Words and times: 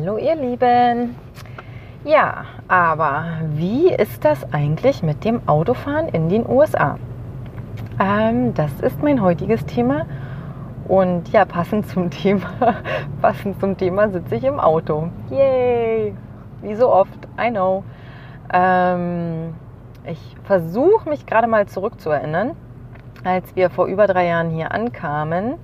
Hallo 0.00 0.16
ihr 0.16 0.34
Lieben. 0.34 1.14
Ja, 2.04 2.46
aber 2.68 3.24
wie 3.54 3.92
ist 3.92 4.24
das 4.24 4.50
eigentlich 4.50 5.02
mit 5.02 5.24
dem 5.24 5.46
Autofahren 5.46 6.08
in 6.08 6.30
den 6.30 6.48
USA? 6.48 6.98
Ähm, 8.00 8.54
das 8.54 8.72
ist 8.80 9.02
mein 9.02 9.20
heutiges 9.20 9.66
Thema. 9.66 10.06
Und 10.88 11.30
ja, 11.32 11.44
passend 11.44 11.86
zum 11.86 12.08
Thema, 12.10 12.76
passend 13.20 13.60
zum 13.60 13.76
Thema 13.76 14.08
sitze 14.08 14.36
ich 14.36 14.44
im 14.44 14.58
Auto. 14.58 15.10
Yay! 15.28 16.14
Wie 16.62 16.74
so 16.76 16.90
oft, 16.90 17.28
I 17.38 17.50
know. 17.50 17.84
Ähm, 18.54 19.52
ich 20.06 20.34
versuche 20.44 21.10
mich 21.10 21.26
gerade 21.26 21.46
mal 21.46 21.66
zurückzuerinnern, 21.66 22.52
als 23.22 23.54
wir 23.54 23.68
vor 23.68 23.84
über 23.84 24.06
drei 24.06 24.28
Jahren 24.28 24.48
hier 24.48 24.72
ankamen. 24.72 25.56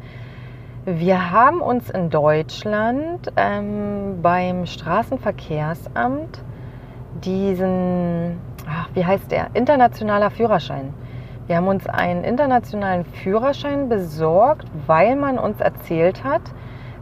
Wir 0.88 1.32
haben 1.32 1.62
uns 1.62 1.90
in 1.90 2.10
Deutschland 2.10 3.32
ähm, 3.36 4.20
beim 4.22 4.66
Straßenverkehrsamt 4.66 6.40
diesen, 7.24 8.36
ach, 8.70 8.88
wie 8.94 9.04
heißt 9.04 9.32
der, 9.32 9.48
internationaler 9.54 10.30
Führerschein. 10.30 10.94
Wir 11.48 11.56
haben 11.56 11.66
uns 11.66 11.88
einen 11.88 12.22
internationalen 12.22 13.04
Führerschein 13.04 13.88
besorgt, 13.88 14.68
weil 14.86 15.16
man 15.16 15.40
uns 15.40 15.60
erzählt 15.60 16.22
hat, 16.22 16.42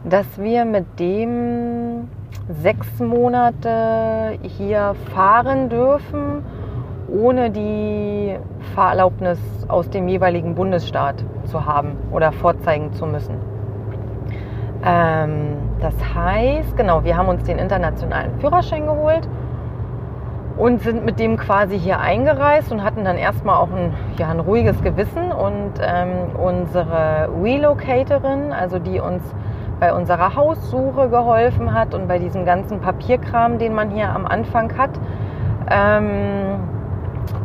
dass 0.03 0.25
wir 0.39 0.65
mit 0.65 0.99
dem 0.99 2.09
sechs 2.49 2.99
Monate 2.99 4.39
hier 4.41 4.95
fahren 5.13 5.69
dürfen, 5.69 6.43
ohne 7.07 7.51
die 7.51 8.35
Fahrerlaubnis 8.73 9.37
aus 9.67 9.91
dem 9.91 10.07
jeweiligen 10.07 10.55
Bundesstaat 10.55 11.23
zu 11.43 11.67
haben 11.67 11.97
oder 12.11 12.31
vorzeigen 12.31 12.91
zu 12.93 13.05
müssen. 13.05 13.54
Ähm, 14.85 15.57
das 15.79 15.95
heißt, 16.13 16.77
genau, 16.77 17.03
wir 17.03 17.17
haben 17.17 17.27
uns 17.27 17.43
den 17.43 17.57
internationalen 17.57 18.39
Führerschein 18.39 18.85
geholt 18.85 19.27
und 20.57 20.81
sind 20.81 21.03
mit 21.05 21.19
dem 21.19 21.37
quasi 21.37 21.77
hier 21.77 21.99
eingereist 21.99 22.71
und 22.71 22.83
hatten 22.83 23.03
dann 23.03 23.17
erstmal 23.17 23.55
auch 23.57 23.71
ein, 23.71 23.93
ja, 24.17 24.29
ein 24.29 24.39
ruhiges 24.39 24.81
Gewissen. 24.81 25.31
Und 25.31 25.73
ähm, 25.81 26.35
unsere 26.37 27.29
Relocatorin, 27.41 28.53
also 28.53 28.79
die 28.79 28.99
uns 28.99 29.23
bei 29.79 29.93
unserer 29.93 30.35
Haussuche 30.35 31.09
geholfen 31.09 31.73
hat 31.73 31.93
und 31.93 32.07
bei 32.07 32.19
diesem 32.19 32.45
ganzen 32.45 32.79
Papierkram, 32.79 33.57
den 33.57 33.73
man 33.73 33.89
hier 33.89 34.09
am 34.09 34.25
Anfang 34.25 34.77
hat, 34.77 34.91
ähm, 35.69 36.59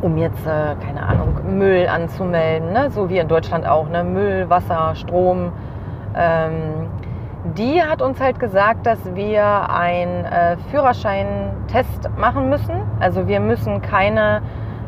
um 0.03 0.17
jetzt, 0.17 0.47
äh, 0.47 0.77
keine 0.85 1.03
Ahnung, 1.03 1.59
Müll 1.59 1.89
anzumelden, 1.89 2.73
ne? 2.73 2.91
so 2.91 3.09
wie 3.09 3.19
in 3.19 3.29
Deutschland 3.29 3.67
auch, 3.67 3.89
ne? 3.89 4.05
Müll, 4.05 4.49
Wasser, 4.49 4.95
Strom. 4.95 5.53
Ähm, 6.15 6.89
die 7.57 7.83
hat 7.83 8.03
uns 8.03 8.21
halt 8.21 8.39
gesagt, 8.39 8.87
dass 8.87 8.99
wir 9.15 9.71
einen 9.71 10.25
äh, 10.25 10.57
Führerscheintest 10.71 12.11
machen 12.19 12.51
müssen. 12.51 12.83
Also 13.01 13.27
wir 13.27 13.41
müssen 13.41 13.81
keine 13.81 14.43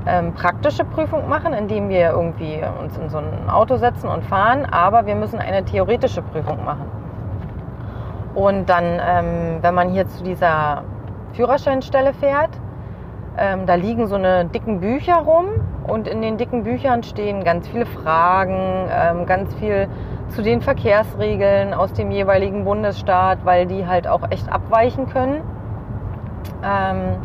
ähm, 0.07 0.35
praktische 0.35 0.85
Prüfung 0.85 1.29
machen, 1.29 1.55
indem 1.55 1.89
wir 1.89 2.11
irgendwie 2.11 2.61
uns 2.81 2.97
in 2.99 3.09
so 3.09 3.19
ein 3.19 3.49
Auto 3.49 3.77
setzen 3.77 4.09
und 4.09 4.25
fahren, 4.25 4.67
aber 4.67 5.07
wir 5.07 5.15
müssen 5.15 5.39
eine 5.39 5.65
theoretische 5.65 6.23
Prüfung 6.23 6.65
machen. 6.65 6.87
Und 8.35 8.69
dann, 8.69 8.85
ähm, 8.85 9.59
wenn 9.63 9.75
man 9.75 9.91
hier 9.91 10.09
zu 10.09 10.23
dieser 10.25 10.83
Führerscheinstelle 11.33 12.13
fährt, 12.15 12.51
ähm, 13.39 13.67
da 13.67 13.75
liegen 13.75 14.07
so 14.07 14.17
eine 14.17 14.45
dicken 14.47 14.81
Bücher 14.81 15.17
rum 15.17 15.47
und 15.87 16.09
in 16.09 16.23
den 16.23 16.37
dicken 16.37 16.65
Büchern 16.65 17.03
stehen 17.03 17.45
ganz 17.45 17.69
viele 17.69 17.87
Fragen, 17.87 18.89
ähm, 18.91 19.27
ganz 19.27 19.55
viel 19.55 19.89
zu 20.29 20.43
den 20.43 20.61
Verkehrsregeln 20.61 21.75
aus 21.75 21.93
dem 21.93 22.11
jeweiligen 22.11 22.65
Bundesstaat, 22.65 23.45
weil 23.45 23.67
die 23.67 23.87
halt 23.87 24.07
auch 24.07 24.31
echt 24.31 24.51
abweichen 24.51 25.09
können. 25.09 25.43
Ähm, 26.65 27.17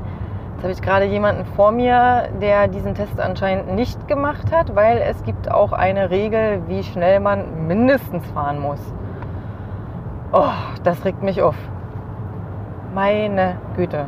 jetzt 0.55 0.63
habe 0.63 0.71
ich 0.71 0.81
gerade 0.81 1.05
jemanden 1.05 1.45
vor 1.55 1.71
mir, 1.71 2.29
der 2.41 2.67
diesen 2.67 2.95
Test 2.95 3.19
anscheinend 3.19 3.73
nicht 3.75 4.07
gemacht 4.07 4.51
hat, 4.51 4.75
weil 4.75 4.97
es 4.97 5.23
gibt 5.23 5.49
auch 5.49 5.71
eine 5.71 6.09
Regel, 6.09 6.61
wie 6.67 6.83
schnell 6.83 7.19
man 7.19 7.67
mindestens 7.67 8.25
fahren 8.31 8.59
muss. 8.59 8.81
Oh, 10.33 10.51
das 10.83 11.05
regt 11.05 11.23
mich 11.23 11.41
auf. 11.41 11.55
Meine 12.93 13.57
Güte. 13.75 14.05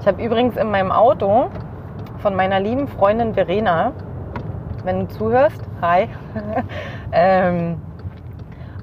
Ich 0.00 0.06
habe 0.06 0.22
übrigens 0.22 0.56
in 0.56 0.70
meinem 0.70 0.90
Auto 0.90 1.48
von 2.18 2.34
meiner 2.34 2.60
lieben 2.60 2.88
Freundin 2.88 3.34
Verena, 3.34 3.92
wenn 4.84 5.00
du 5.00 5.08
zuhörst, 5.08 5.60
hi, 5.80 6.08
ähm, 7.12 7.76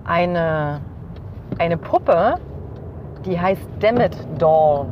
eine, 0.05 0.81
eine 1.57 1.77
Puppe, 1.77 2.35
die 3.25 3.39
heißt 3.39 3.67
Dammit 3.79 4.15
Doll. 4.37 4.85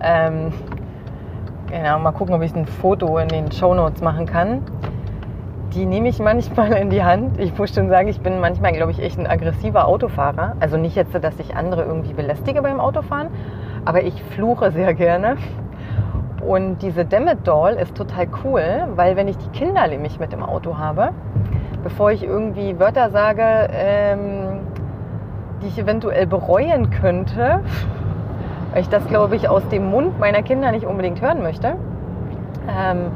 Ähm, 0.00 0.52
genau, 1.68 1.98
mal 1.98 2.12
gucken, 2.12 2.34
ob 2.34 2.42
ich 2.42 2.54
ein 2.54 2.66
Foto 2.66 3.18
in 3.18 3.28
den 3.28 3.52
Show 3.52 3.74
Notes 3.74 4.00
machen 4.02 4.26
kann. 4.26 4.62
Die 5.74 5.86
nehme 5.86 6.08
ich 6.08 6.18
manchmal 6.18 6.72
in 6.72 6.90
die 6.90 7.04
Hand. 7.04 7.38
Ich 7.38 7.56
muss 7.56 7.72
schon 7.72 7.88
sagen, 7.88 8.08
ich 8.08 8.20
bin 8.20 8.40
manchmal, 8.40 8.72
glaube 8.72 8.90
ich, 8.90 9.00
echt 9.00 9.18
ein 9.18 9.26
aggressiver 9.26 9.86
Autofahrer. 9.86 10.56
Also 10.58 10.76
nicht 10.76 10.96
jetzt, 10.96 11.14
dass 11.14 11.38
ich 11.38 11.54
andere 11.54 11.84
irgendwie 11.84 12.12
belästige 12.12 12.62
beim 12.62 12.80
Autofahren, 12.80 13.28
aber 13.84 14.02
ich 14.02 14.20
fluche 14.34 14.72
sehr 14.72 14.94
gerne. 14.94 15.36
Und 16.46 16.78
diese 16.82 17.04
Dammit 17.04 17.46
Doll 17.46 17.72
ist 17.72 17.94
total 17.94 18.26
cool, 18.44 18.62
weil 18.96 19.16
wenn 19.16 19.28
ich 19.28 19.36
die 19.36 19.48
Kinder 19.50 19.86
nämlich 19.86 20.18
mit 20.18 20.32
im 20.32 20.42
Auto 20.42 20.78
habe, 20.78 21.10
bevor 21.82 22.12
ich 22.12 22.24
irgendwie 22.24 22.78
Wörter 22.78 23.10
sage, 23.10 23.68
ähm, 23.72 24.60
die 25.62 25.68
ich 25.68 25.78
eventuell 25.78 26.26
bereuen 26.26 26.90
könnte, 26.90 27.60
weil 28.72 28.82
ich 28.82 28.88
das, 28.88 29.06
glaube 29.06 29.36
ich, 29.36 29.48
aus 29.48 29.66
dem 29.68 29.90
Mund 29.90 30.18
meiner 30.18 30.42
Kinder 30.42 30.72
nicht 30.72 30.86
unbedingt 30.86 31.20
hören 31.20 31.42
möchte, 31.42 31.76
ähm, 32.68 33.06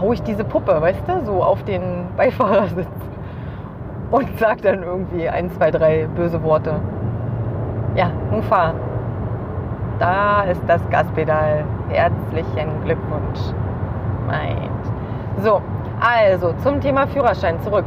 haue 0.00 0.14
ich 0.14 0.22
diese 0.22 0.44
Puppe, 0.44 0.80
weißt 0.80 1.02
du, 1.08 1.24
so 1.24 1.42
auf 1.42 1.64
den 1.64 2.06
Beifahrersitz 2.16 2.86
und 4.10 4.38
sage 4.38 4.62
dann 4.62 4.82
irgendwie 4.82 5.28
ein, 5.28 5.50
zwei, 5.50 5.70
drei 5.70 6.06
böse 6.14 6.42
Worte. 6.42 6.74
Ja, 7.96 8.10
nun 8.30 8.42
fahr. 8.44 8.74
Da 9.98 10.42
ist 10.44 10.62
das 10.68 10.80
Gaspedal. 10.90 11.64
Herzlichen 11.88 12.84
Glückwunsch. 12.84 13.40
Meint. 14.26 14.70
So, 15.42 15.62
also 16.00 16.52
zum 16.62 16.80
Thema 16.80 17.06
Führerschein 17.06 17.60
zurück. 17.62 17.84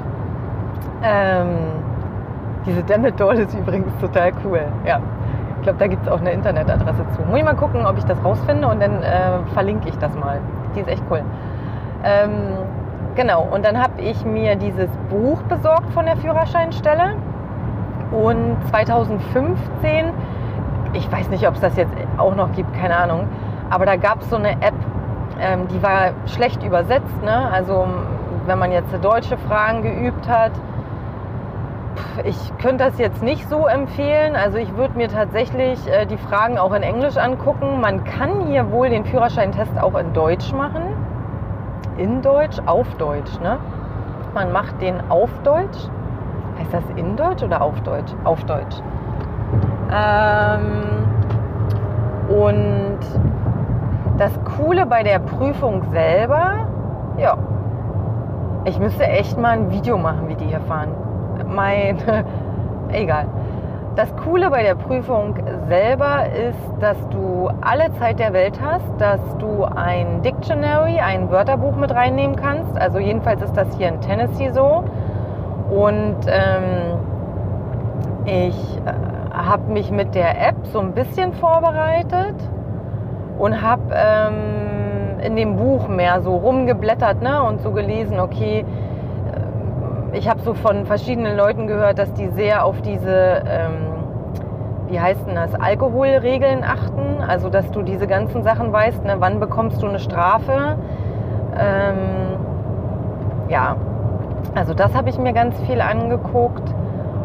Ähm, 1.03 1.47
diese 2.65 2.83
Doll 2.83 3.35
ist 3.35 3.53
übrigens 3.53 3.95
total 3.99 4.31
cool. 4.43 4.61
Ja, 4.85 4.99
ich 5.57 5.63
glaube, 5.63 5.79
da 5.79 5.87
gibt 5.87 6.03
es 6.03 6.11
auch 6.11 6.19
eine 6.19 6.31
Internetadresse 6.31 7.05
zu. 7.15 7.21
Muss 7.23 7.37
ich 7.37 7.43
mal 7.43 7.55
gucken, 7.55 7.85
ob 7.85 7.97
ich 7.97 8.05
das 8.05 8.23
rausfinde 8.23 8.67
und 8.67 8.81
dann 8.81 9.03
äh, 9.03 9.39
verlinke 9.53 9.89
ich 9.89 9.97
das 9.97 10.15
mal. 10.15 10.39
Die 10.75 10.79
ist 10.79 10.87
echt 10.87 11.03
cool. 11.09 11.21
Ähm, 12.03 12.31
genau, 13.15 13.47
und 13.51 13.63
dann 13.65 13.79
habe 13.81 14.01
ich 14.01 14.25
mir 14.25 14.55
dieses 14.55 14.89
Buch 15.09 15.41
besorgt 15.43 15.91
von 15.93 16.05
der 16.05 16.17
Führerscheinstelle. 16.17 17.15
Und 18.11 18.57
2015, 18.69 20.07
ich 20.93 21.11
weiß 21.11 21.29
nicht, 21.29 21.47
ob 21.47 21.55
es 21.55 21.61
das 21.61 21.77
jetzt 21.77 21.93
auch 22.17 22.35
noch 22.35 22.51
gibt, 22.53 22.73
keine 22.73 22.97
Ahnung, 22.97 23.27
aber 23.71 23.85
da 23.85 23.95
gab 23.95 24.21
es 24.21 24.29
so 24.29 24.35
eine 24.35 24.51
App, 24.61 24.75
ähm, 25.39 25.67
die 25.69 25.81
war 25.81 26.11
schlecht 26.27 26.63
übersetzt. 26.63 27.23
Ne? 27.23 27.49
Also 27.51 27.87
wenn 28.45 28.59
man 28.59 28.71
jetzt 28.71 28.93
deutsche 29.01 29.37
Fragen 29.37 29.81
geübt 29.81 30.27
hat, 30.27 30.51
ich 32.25 32.37
könnte 32.57 32.83
das 32.85 32.97
jetzt 32.99 33.23
nicht 33.23 33.47
so 33.49 33.65
empfehlen. 33.65 34.35
Also 34.35 34.57
ich 34.57 34.75
würde 34.75 34.97
mir 34.97 35.07
tatsächlich 35.07 35.79
äh, 35.87 36.05
die 36.05 36.17
Fragen 36.17 36.57
auch 36.57 36.73
in 36.73 36.83
Englisch 36.83 37.17
angucken. 37.17 37.79
Man 37.79 38.03
kann 38.03 38.47
hier 38.47 38.71
wohl 38.71 38.89
den 38.89 39.05
Führerscheintest 39.05 39.79
auch 39.81 39.95
in 39.97 40.13
Deutsch 40.13 40.51
machen. 40.53 40.83
In 41.97 42.21
Deutsch, 42.21 42.57
auf 42.65 42.87
Deutsch. 42.95 43.39
Ne? 43.41 43.57
Man 44.33 44.51
macht 44.51 44.81
den 44.81 44.95
auf 45.09 45.29
Deutsch. 45.43 45.87
Heißt 46.59 46.73
das 46.73 46.83
in 46.97 47.15
Deutsch 47.15 47.41
oder 47.41 47.61
auf 47.61 47.79
Deutsch? 47.81 48.11
Auf 48.25 48.43
Deutsch. 48.43 48.75
Ähm, 49.93 51.01
und 52.29 52.99
das 54.21 54.31
Coole 54.55 54.85
bei 54.85 55.01
der 55.01 55.17
Prüfung 55.17 55.81
selber, 55.91 56.67
ja, 57.17 57.35
ich 58.65 58.77
müsste 58.77 59.03
echt 59.03 59.35
mal 59.35 59.57
ein 59.57 59.71
Video 59.71 59.97
machen, 59.97 60.29
wie 60.29 60.35
die 60.35 60.45
hier 60.45 60.61
fahren. 60.61 60.89
Mein, 61.47 61.97
egal. 62.91 63.25
Das 63.95 64.15
Coole 64.17 64.51
bei 64.51 64.61
der 64.61 64.75
Prüfung 64.75 65.33
selber 65.67 66.27
ist, 66.27 66.59
dass 66.79 66.97
du 67.09 67.49
alle 67.61 67.91
Zeit 67.95 68.19
der 68.19 68.31
Welt 68.31 68.59
hast, 68.63 68.85
dass 68.99 69.19
du 69.39 69.63
ein 69.63 70.21
Dictionary, 70.21 70.99
ein 70.99 71.31
Wörterbuch 71.31 71.75
mit 71.75 71.91
reinnehmen 71.91 72.35
kannst. 72.35 72.77
Also 72.77 72.99
jedenfalls 72.99 73.41
ist 73.41 73.57
das 73.57 73.75
hier 73.75 73.87
in 73.87 74.01
Tennessee 74.01 74.51
so. 74.51 74.83
Und 75.71 76.17
ähm, 76.27 76.99
ich 78.25 78.77
äh, 78.85 79.33
habe 79.33 79.71
mich 79.71 79.89
mit 79.89 80.13
der 80.13 80.47
App 80.47 80.57
so 80.71 80.79
ein 80.79 80.91
bisschen 80.91 81.33
vorbereitet 81.33 82.35
und 83.41 83.61
habe 83.61 83.81
ähm, 83.93 85.19
in 85.21 85.35
dem 85.35 85.57
Buch 85.57 85.87
mehr 85.87 86.21
so 86.21 86.35
rumgeblättert 86.35 87.21
ne, 87.21 87.43
und 87.43 87.61
so 87.61 87.71
gelesen, 87.71 88.19
okay, 88.19 88.65
ich 90.13 90.29
habe 90.29 90.41
so 90.41 90.53
von 90.53 90.85
verschiedenen 90.85 91.37
Leuten 91.37 91.67
gehört, 91.67 91.97
dass 91.97 92.13
die 92.13 92.27
sehr 92.29 92.65
auf 92.65 92.81
diese, 92.81 93.43
ähm, 93.47 93.93
wie 94.87 94.99
heißt 94.99 95.25
denn 95.25 95.35
das, 95.35 95.55
Alkoholregeln 95.55 96.63
achten. 96.63 97.23
Also, 97.25 97.49
dass 97.49 97.69
du 97.71 97.81
diese 97.81 98.07
ganzen 98.07 98.43
Sachen 98.43 98.73
weißt, 98.73 99.05
ne? 99.05 99.15
wann 99.19 99.39
bekommst 99.39 99.81
du 99.81 99.87
eine 99.87 99.99
Strafe. 99.99 100.77
Ähm, 101.57 101.97
ja, 103.47 103.75
also 104.55 104.73
das 104.73 104.93
habe 104.93 105.09
ich 105.09 105.17
mir 105.17 105.33
ganz 105.33 105.59
viel 105.61 105.81
angeguckt. 105.81 106.73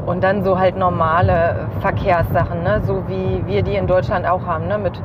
Und 0.06 0.22
dann 0.22 0.44
so 0.44 0.56
halt 0.56 0.76
normale 0.76 1.66
Verkehrssachen, 1.80 2.62
ne? 2.62 2.80
so 2.84 3.08
wie 3.08 3.42
wir 3.46 3.62
die 3.62 3.74
in 3.74 3.88
Deutschland 3.88 4.24
auch 4.24 4.46
haben, 4.46 4.68
ne? 4.68 4.78
mit 4.78 5.02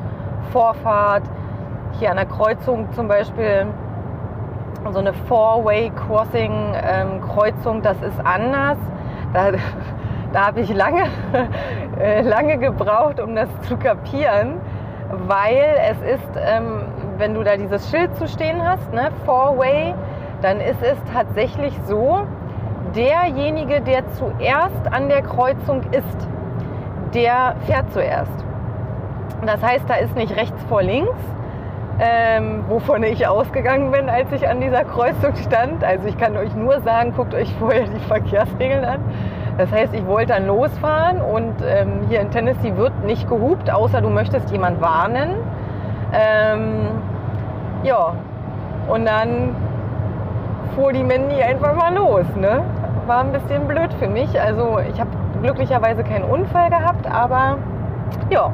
Vorfahrt. 0.52 1.24
Hier 2.00 2.12
an 2.12 2.18
der 2.18 2.26
Kreuzung 2.26 2.92
zum 2.94 3.08
Beispiel 3.08 3.66
so 4.92 5.00
eine 5.00 5.14
Four-Way-Crossing-Kreuzung, 5.14 7.78
ähm, 7.78 7.82
das 7.82 8.00
ist 8.02 8.20
anders. 8.24 8.78
Da, 9.34 9.52
da 10.34 10.48
habe 10.48 10.60
ich 10.62 10.74
lange, 10.74 11.04
äh, 12.00 12.22
lange 12.22 12.58
gebraucht, 12.58 13.20
um 13.20 13.36
das 13.36 13.50
zu 13.62 13.78
kapieren, 13.78 14.60
weil 15.28 15.78
es 15.90 16.02
ist, 16.02 16.32
ähm, 16.38 16.86
wenn 17.18 17.34
du 17.34 17.44
da 17.44 17.58
dieses 17.58 17.90
Schild 17.90 18.16
zu 18.16 18.28
stehen 18.28 18.66
hast, 18.66 18.94
ne, 18.94 19.10
Four-Way, 19.26 19.94
dann 20.42 20.60
ist 20.60 20.82
es 20.82 20.98
tatsächlich 21.14 21.78
so, 21.86 22.26
derjenige, 22.96 23.82
der 23.82 24.08
zuerst 24.14 24.92
an 24.92 25.10
der 25.10 25.22
Kreuzung 25.22 25.84
ist, 25.92 26.28
der 27.14 27.56
fährt 27.66 27.92
zuerst. 27.92 28.41
Das 29.46 29.62
heißt, 29.62 29.90
da 29.90 29.96
ist 29.96 30.16
nicht 30.16 30.36
rechts 30.36 30.62
vor 30.70 30.82
links, 30.82 31.18
ähm, 32.00 32.64
wovon 32.68 33.04
ich 33.04 33.28
ausgegangen 33.28 33.92
bin, 33.92 34.10
als 34.10 34.32
ich 34.32 34.48
an 34.48 34.62
dieser 34.62 34.84
Kreuzung 34.84 35.36
stand. 35.36 35.84
Also 35.84 36.08
ich 36.08 36.18
kann 36.18 36.36
euch 36.38 36.54
nur 36.56 36.82
sagen, 36.82 37.14
guckt 37.16 37.34
euch 37.34 37.54
vorher 37.60 37.86
die 37.86 38.00
Verkehrsregeln 38.00 38.86
an. 38.86 39.00
Das 39.58 39.72
heißt, 39.72 39.94
ich 39.94 40.06
wollte 40.08 40.34
dann 40.34 40.48
losfahren 40.48 41.22
und 41.22 41.54
ähm, 41.64 42.02
hier 42.10 42.22
in 42.22 42.32
Tennessee 42.32 42.76
wird 42.76 43.04
nicht 43.04 43.28
gehupt, 43.28 43.70
außer 43.70 44.02
du 44.02 44.10
möchtest 44.10 44.50
jemand 44.52 44.82
warnen. 44.82 45.36
Ähm, 46.14 46.88
ja, 47.84 48.14
und 48.88 49.06
dann 49.06 49.56
fuhr 50.76 50.94
die 50.94 51.04
Mandy 51.04 51.42
einfach 51.42 51.76
mal 51.76 51.94
los. 51.94 52.26
Ne? 52.36 52.64
War 53.08 53.22
ein 53.22 53.32
bisschen 53.32 53.68
blöd 53.68 53.94
für 54.00 54.08
mich. 54.08 54.40
Also 54.40 54.80
ich 54.92 55.00
habe 55.00 55.10
glücklicherweise 55.42 56.04
keinen 56.04 56.26
Unfall 56.26 56.70
gehabt, 56.70 57.06
aber 57.12 57.58
ja, 58.30 58.52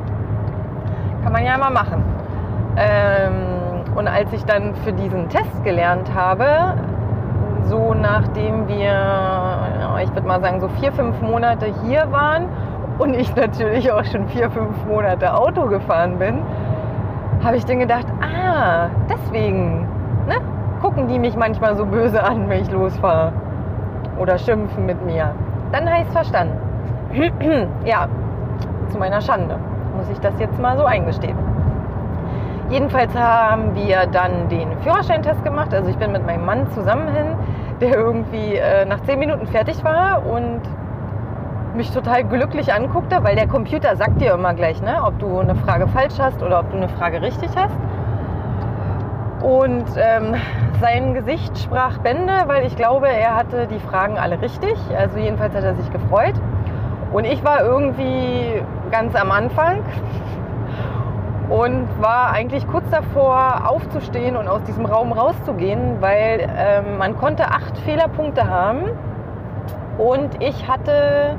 kann 1.27 1.33
man 1.33 1.45
ja 1.45 1.57
mal 1.57 1.71
machen. 1.71 2.01
Ähm, 2.77 3.97
und 3.97 4.07
als 4.07 4.31
ich 4.31 4.45
dann 4.45 4.74
für 4.85 4.94
diesen 4.94 5.27
Test 5.27 5.62
gelernt 5.65 6.09
habe, 6.15 6.74
so 7.63 7.94
nachdem 7.94 8.69
wir, 8.69 8.85
ja, 8.85 10.00
ich 10.01 10.09
würde 10.13 10.25
mal 10.25 10.39
sagen, 10.39 10.62
so 10.62 10.69
vier, 10.79 10.94
fünf 10.94 11.19
Monate 11.19 11.65
hier 11.83 12.09
waren 12.13 12.47
und 12.97 13.13
ich 13.13 13.35
natürlich 13.35 13.91
auch 13.91 14.06
schon 14.06 14.29
vier, 14.29 14.50
fünf 14.50 14.85
Monate 14.85 15.35
Auto 15.38 15.65
gefahren 15.65 16.18
bin, 16.18 16.44
habe 17.44 17.57
ich 17.57 17.65
dann 17.65 17.80
gedacht, 17.80 18.07
ah, 18.21 18.88
deswegen 19.09 19.81
ne, 20.30 20.35
gucken 20.81 21.09
die 21.09 21.19
mich 21.19 21.35
manchmal 21.35 21.75
so 21.75 21.85
böse 21.85 22.23
an, 22.23 22.47
wenn 22.47 22.62
ich 22.62 22.71
losfahre 22.71 23.33
oder 24.18 24.38
schimpfen 24.38 24.85
mit 24.85 25.06
mir. 25.06 25.35
Dann 25.73 25.88
es 25.88 26.13
verstanden. 26.13 26.57
ja, 27.83 28.07
zu 28.88 28.97
meiner 28.97 29.19
Schande 29.19 29.57
muss 29.97 30.09
ich 30.09 30.19
das 30.19 30.39
jetzt 30.39 30.59
mal 30.59 30.77
so 30.77 30.85
eingestehen. 30.85 31.38
Jedenfalls 32.69 33.13
haben 33.15 33.75
wir 33.75 34.07
dann 34.07 34.49
den 34.49 34.77
Führerscheintest 34.81 35.44
gemacht. 35.44 35.73
Also 35.73 35.89
ich 35.89 35.97
bin 35.97 36.11
mit 36.11 36.25
meinem 36.25 36.45
Mann 36.45 36.69
zusammen 36.71 37.07
hin, 37.13 37.27
der 37.79 37.95
irgendwie 37.95 38.55
äh, 38.55 38.85
nach 38.85 39.01
zehn 39.03 39.19
Minuten 39.19 39.47
fertig 39.47 39.83
war 39.83 40.25
und 40.25 40.61
mich 41.75 41.91
total 41.91 42.23
glücklich 42.23 42.73
anguckte, 42.73 43.23
weil 43.23 43.35
der 43.35 43.47
Computer 43.47 43.95
sagt 43.95 44.19
dir 44.19 44.33
immer 44.33 44.53
gleich, 44.53 44.81
ne, 44.81 45.01
ob 45.03 45.17
du 45.19 45.39
eine 45.39 45.55
Frage 45.55 45.88
falsch 45.88 46.15
hast 46.19 46.41
oder 46.44 46.59
ob 46.59 46.71
du 46.71 46.77
eine 46.77 46.89
Frage 46.89 47.21
richtig 47.21 47.49
hast. 47.55 47.75
Und 49.41 49.85
ähm, 49.95 50.35
sein 50.81 51.13
Gesicht 51.13 51.57
sprach 51.57 51.99
Bände, 51.99 52.33
weil 52.47 52.65
ich 52.65 52.75
glaube, 52.75 53.07
er 53.07 53.35
hatte 53.35 53.67
die 53.67 53.79
Fragen 53.79 54.17
alle 54.17 54.41
richtig. 54.41 54.75
Also 54.97 55.19
jedenfalls 55.19 55.53
hat 55.55 55.63
er 55.63 55.75
sich 55.75 55.89
gefreut. 55.91 56.33
Und 57.12 57.25
ich 57.25 57.44
war 57.44 57.62
irgendwie 57.63 58.62
ganz 58.92 59.15
am 59.15 59.31
Anfang 59.31 59.83
und 61.50 61.88
war 62.01 62.31
eigentlich 62.31 62.68
kurz 62.68 62.89
davor 62.89 63.69
aufzustehen 63.69 64.36
und 64.36 64.48
aus 64.48 64.62
diesem 64.63 64.86
Raum 64.86 65.13
rauszugehen, 65.13 66.01
weil 66.01 66.42
äh, 66.42 66.81
man 66.98 67.18
konnte 67.18 67.45
acht 67.45 67.77
Fehlerpunkte 67.80 68.50
haben 68.50 68.89
und 69.98 70.44
ich 70.44 70.68
hatte, 70.68 71.38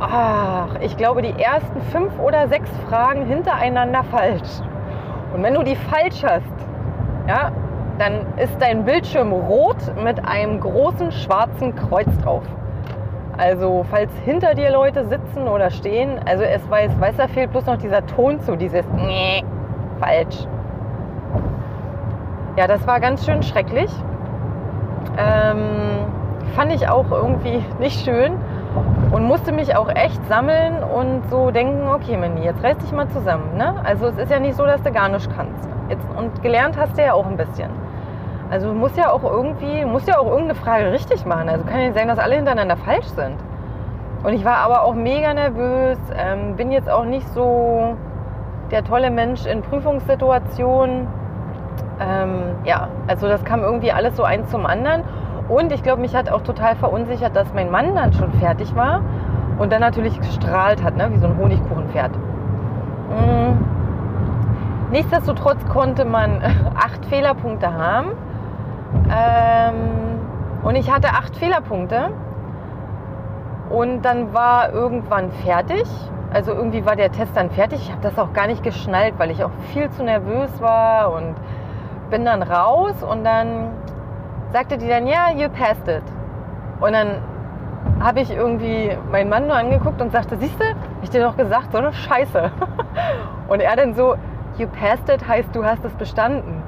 ach, 0.00 0.76
ich 0.80 0.96
glaube, 0.96 1.22
die 1.22 1.40
ersten 1.40 1.80
fünf 1.92 2.18
oder 2.18 2.48
sechs 2.48 2.70
Fragen 2.88 3.26
hintereinander 3.26 4.02
falsch. 4.04 4.60
Und 5.34 5.42
wenn 5.42 5.54
du 5.54 5.62
die 5.62 5.76
falsch 5.76 6.22
hast, 6.24 6.42
ja, 7.28 7.52
dann 7.98 8.26
ist 8.38 8.56
dein 8.60 8.84
Bildschirm 8.84 9.32
rot 9.32 9.76
mit 10.02 10.24
einem 10.26 10.58
großen 10.60 11.12
schwarzen 11.12 11.74
Kreuz 11.76 12.08
drauf. 12.24 12.42
Also 13.42 13.84
falls 13.90 14.12
hinter 14.24 14.54
dir 14.54 14.70
Leute 14.70 15.04
sitzen 15.04 15.48
oder 15.48 15.68
stehen, 15.72 16.20
also 16.26 16.44
es 16.44 16.70
weiß, 16.70 16.92
weiß 17.00 17.16
da 17.16 17.26
fehlt 17.26 17.50
bloß 17.50 17.66
noch 17.66 17.76
dieser 17.76 18.06
Ton 18.06 18.38
zu, 18.38 18.54
dieses 18.54 18.86
nee, 18.94 19.42
falsch. 19.98 20.46
Ja, 22.56 22.68
das 22.68 22.86
war 22.86 23.00
ganz 23.00 23.26
schön 23.26 23.42
schrecklich. 23.42 23.90
Ähm, 25.18 26.06
fand 26.54 26.72
ich 26.72 26.88
auch 26.88 27.10
irgendwie 27.10 27.64
nicht 27.80 28.04
schön 28.04 28.34
und 29.10 29.24
musste 29.24 29.50
mich 29.50 29.74
auch 29.74 29.88
echt 29.88 30.24
sammeln 30.28 30.80
und 30.84 31.28
so 31.28 31.50
denken, 31.50 31.88
okay, 31.88 32.16
Manny, 32.16 32.44
jetzt 32.44 32.62
reiß 32.62 32.78
dich 32.78 32.92
mal 32.92 33.08
zusammen. 33.08 33.56
Ne? 33.56 33.74
Also 33.82 34.06
es 34.06 34.18
ist 34.18 34.30
ja 34.30 34.38
nicht 34.38 34.54
so, 34.54 34.64
dass 34.64 34.80
du 34.84 34.92
gar 34.92 35.08
nichts 35.08 35.28
kannst. 35.34 35.68
Jetzt, 35.88 36.06
und 36.16 36.44
gelernt 36.44 36.76
hast 36.78 36.96
du 36.96 37.02
ja 37.02 37.12
auch 37.12 37.26
ein 37.26 37.36
bisschen. 37.36 37.70
Also 38.52 38.68
du 38.68 38.74
musst 38.74 38.98
ja 38.98 39.10
auch 39.10 39.24
irgendwie, 39.24 39.82
musst 39.86 40.06
ja 40.06 40.18
auch 40.18 40.26
irgendeine 40.26 40.54
Frage 40.54 40.92
richtig 40.92 41.24
machen. 41.24 41.48
Also 41.48 41.64
kann 41.64 41.78
ja 41.78 41.86
nicht 41.86 41.94
sein, 41.94 42.06
dass 42.06 42.18
alle 42.18 42.34
hintereinander 42.34 42.76
falsch 42.76 43.06
sind. 43.06 43.36
Und 44.24 44.34
ich 44.34 44.44
war 44.44 44.58
aber 44.58 44.82
auch 44.82 44.92
mega 44.92 45.32
nervös, 45.32 45.96
ähm, 46.14 46.54
bin 46.56 46.70
jetzt 46.70 46.90
auch 46.90 47.06
nicht 47.06 47.26
so 47.30 47.96
der 48.70 48.84
tolle 48.84 49.10
Mensch 49.10 49.46
in 49.46 49.62
Prüfungssituationen. 49.62 51.06
Ähm, 51.98 52.56
ja, 52.64 52.88
also 53.06 53.26
das 53.26 53.42
kam 53.42 53.62
irgendwie 53.62 53.90
alles 53.90 54.18
so 54.18 54.22
eins 54.22 54.50
zum 54.50 54.66
anderen. 54.66 55.02
Und 55.48 55.72
ich 55.72 55.82
glaube, 55.82 56.02
mich 56.02 56.14
hat 56.14 56.30
auch 56.30 56.42
total 56.42 56.76
verunsichert, 56.76 57.34
dass 57.34 57.54
mein 57.54 57.70
Mann 57.70 57.94
dann 57.94 58.12
schon 58.12 58.32
fertig 58.34 58.76
war 58.76 59.00
und 59.58 59.72
dann 59.72 59.80
natürlich 59.80 60.20
gestrahlt 60.20 60.82
hat, 60.82 60.98
ne? 60.98 61.08
wie 61.10 61.18
so 61.18 61.26
ein 61.26 61.38
Honigkuchenpferd. 61.38 62.12
Mhm. 62.16 63.64
Nichtsdestotrotz 64.90 65.64
konnte 65.70 66.04
man 66.04 66.42
acht 66.76 67.06
Fehlerpunkte 67.06 67.72
haben. 67.72 68.08
Ähm, 69.14 70.20
und 70.62 70.76
ich 70.76 70.90
hatte 70.90 71.08
acht 71.08 71.36
Fehlerpunkte. 71.36 72.10
Und 73.70 74.02
dann 74.02 74.34
war 74.34 74.72
irgendwann 74.72 75.30
fertig. 75.44 75.84
Also 76.32 76.52
irgendwie 76.52 76.84
war 76.86 76.96
der 76.96 77.12
Test 77.12 77.36
dann 77.36 77.50
fertig. 77.50 77.80
Ich 77.82 77.90
habe 77.90 78.02
das 78.02 78.18
auch 78.18 78.32
gar 78.32 78.46
nicht 78.46 78.62
geschnallt, 78.62 79.14
weil 79.18 79.30
ich 79.30 79.44
auch 79.44 79.50
viel 79.72 79.90
zu 79.90 80.02
nervös 80.02 80.50
war 80.60 81.12
und 81.12 81.34
bin 82.10 82.24
dann 82.24 82.42
raus 82.42 83.02
und 83.02 83.24
dann 83.24 83.70
sagte 84.52 84.76
die 84.76 84.88
dann, 84.88 85.06
ja, 85.06 85.30
you 85.30 85.48
passed 85.48 85.88
it. 85.88 86.02
Und 86.80 86.92
dann 86.92 87.22
habe 88.00 88.20
ich 88.20 88.30
irgendwie 88.30 88.96
meinen 89.10 89.30
Mann 89.30 89.46
nur 89.46 89.56
angeguckt 89.56 90.00
und 90.00 90.12
sagte, 90.12 90.36
siehst 90.36 90.58
du, 90.60 90.64
ich 91.02 91.10
dir 91.10 91.22
doch 91.22 91.36
gesagt, 91.36 91.72
so 91.72 91.78
eine 91.78 91.92
Scheiße. 91.92 92.50
Und 93.48 93.60
er 93.60 93.76
dann 93.76 93.94
so, 93.94 94.16
you 94.58 94.66
passed 94.68 95.08
it 95.08 95.26
heißt, 95.26 95.54
du 95.54 95.64
hast 95.64 95.84
es 95.84 95.92
bestanden. 95.94 96.62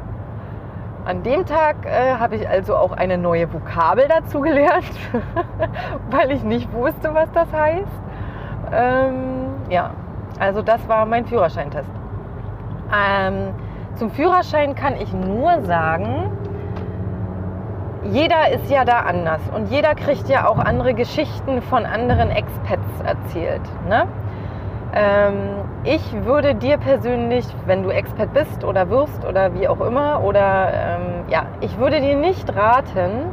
An 1.04 1.22
dem 1.22 1.44
Tag 1.44 1.84
äh, 1.84 2.14
habe 2.14 2.36
ich 2.36 2.48
also 2.48 2.76
auch 2.76 2.92
eine 2.92 3.18
neue 3.18 3.52
Vokabel 3.52 4.06
dazu 4.08 4.40
gelernt, 4.40 4.84
weil 6.10 6.30
ich 6.30 6.42
nicht 6.42 6.72
wusste, 6.72 7.12
was 7.12 7.30
das 7.32 7.52
heißt. 7.52 8.02
Ähm, 8.72 9.54
ja, 9.68 9.90
also 10.38 10.62
das 10.62 10.88
war 10.88 11.04
mein 11.04 11.26
Führerscheintest. 11.26 11.90
Ähm, 12.90 13.50
zum 13.96 14.10
Führerschein 14.10 14.74
kann 14.74 14.96
ich 14.96 15.12
nur 15.12 15.62
sagen, 15.62 16.30
jeder 18.10 18.50
ist 18.50 18.70
ja 18.70 18.84
da 18.86 19.00
anders 19.00 19.40
und 19.54 19.70
jeder 19.70 19.94
kriegt 19.94 20.28
ja 20.28 20.48
auch 20.48 20.58
andere 20.58 20.94
Geschichten 20.94 21.60
von 21.62 21.84
anderen 21.84 22.30
Expats 22.30 23.00
erzählt. 23.04 23.62
Ne? 23.88 24.06
Ähm, 24.96 25.64
ich 25.82 26.24
würde 26.24 26.54
dir 26.54 26.78
persönlich, 26.78 27.44
wenn 27.66 27.82
du 27.82 27.90
Expat 27.90 28.32
bist 28.32 28.62
oder 28.62 28.88
wirst 28.90 29.24
oder 29.24 29.52
wie 29.54 29.66
auch 29.66 29.80
immer, 29.80 30.22
oder 30.22 30.72
ähm, 30.72 31.24
ja, 31.28 31.46
ich 31.60 31.76
würde 31.78 32.00
dir 32.00 32.16
nicht 32.16 32.54
raten, 32.54 33.30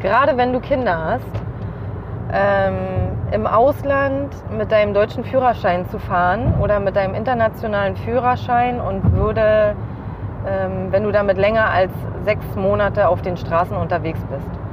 gerade 0.00 0.38
wenn 0.38 0.54
du 0.54 0.60
Kinder 0.60 0.98
hast, 1.04 1.30
ähm, 2.32 2.76
im 3.30 3.46
Ausland 3.46 4.34
mit 4.56 4.72
deinem 4.72 4.94
deutschen 4.94 5.24
Führerschein 5.24 5.86
zu 5.86 5.98
fahren 5.98 6.54
oder 6.62 6.80
mit 6.80 6.96
deinem 6.96 7.14
internationalen 7.14 7.96
Führerschein 7.96 8.80
und 8.80 9.12
würde, 9.12 9.76
ähm, 10.48 10.92
wenn 10.92 11.04
du 11.04 11.12
damit 11.12 11.36
länger 11.36 11.70
als 11.70 11.92
sechs 12.24 12.44
Monate 12.56 13.08
auf 13.08 13.20
den 13.20 13.36
Straßen 13.36 13.76
unterwegs 13.76 14.20
bist. 14.30 14.65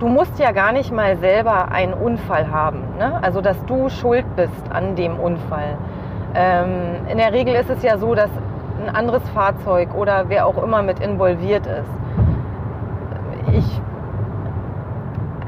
Du 0.00 0.08
musst 0.08 0.38
ja 0.38 0.52
gar 0.52 0.72
nicht 0.72 0.90
mal 0.90 1.18
selber 1.18 1.70
einen 1.70 1.92
Unfall 1.92 2.50
haben, 2.50 2.84
ne? 2.98 3.22
also 3.22 3.42
dass 3.42 3.62
du 3.66 3.90
schuld 3.90 4.24
bist 4.34 4.72
an 4.72 4.96
dem 4.96 5.20
Unfall. 5.20 5.76
Ähm, 6.34 7.06
in 7.10 7.18
der 7.18 7.34
Regel 7.34 7.54
ist 7.54 7.68
es 7.68 7.82
ja 7.82 7.98
so, 7.98 8.14
dass 8.14 8.30
ein 8.80 8.94
anderes 8.94 9.22
Fahrzeug 9.34 9.94
oder 9.94 10.30
wer 10.30 10.46
auch 10.46 10.62
immer 10.62 10.80
mit 10.80 11.00
involviert 11.00 11.66
ist. 11.66 11.90
Ich 13.52 13.80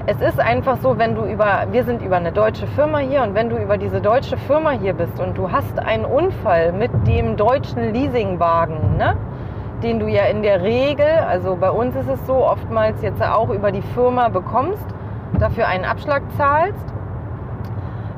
es 0.05 0.21
ist 0.21 0.41
einfach 0.41 0.79
so, 0.79 0.99
wenn 0.99 1.15
du 1.15 1.25
über, 1.25 1.67
wir 1.71 1.85
sind 1.85 2.03
über 2.03 2.17
eine 2.17 2.33
deutsche 2.33 2.67
Firma 2.67 2.99
hier 2.99 3.23
und 3.23 3.35
wenn 3.35 3.49
du 3.49 3.57
über 3.57 3.79
diese 3.79 4.01
deutsche 4.01 4.37
Firma 4.37 4.71
hier 4.73 4.95
bist 4.95 5.21
und 5.21 5.39
du 5.39 5.53
hast 5.53 5.79
einen 5.79 6.05
Unfall 6.05 6.73
mit 6.73 6.91
dem 7.07 7.37
deutschen 7.37 7.93
Leasingwagen, 7.93 8.97
ne, 8.97 9.17
den 9.83 9.99
du 9.99 10.07
ja 10.07 10.25
in 10.25 10.43
der 10.43 10.63
Regel, 10.63 11.07
also 11.29 11.57
bei 11.57 11.71
uns 11.71 11.95
ist 11.97 12.09
es 12.09 12.27
so, 12.27 12.35
oftmals 12.35 13.03
jetzt 13.03 13.23
auch 13.23 13.51
über 13.51 13.73
die 13.73 13.83
Firma 13.83 14.29
bekommst, 14.29 14.87
dafür 15.39 15.67
einen 15.67 15.85
Abschlag 15.85 16.23
zahlst, 16.37 16.85